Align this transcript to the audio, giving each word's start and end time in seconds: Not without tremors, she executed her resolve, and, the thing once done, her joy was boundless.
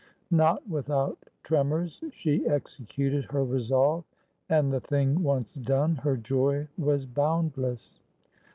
Not 0.31 0.67
without 0.67 1.19
tremors, 1.43 2.03
she 2.11 2.47
executed 2.47 3.25
her 3.25 3.45
resolve, 3.45 4.03
and, 4.49 4.73
the 4.73 4.79
thing 4.79 5.21
once 5.21 5.53
done, 5.53 5.97
her 5.97 6.17
joy 6.17 6.67
was 6.75 7.05
boundless. 7.05 7.99